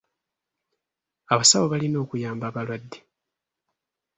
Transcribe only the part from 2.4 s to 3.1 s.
abalwadde.